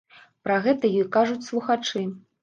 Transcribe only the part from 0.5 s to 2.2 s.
гэта ёй кажуць слухачы.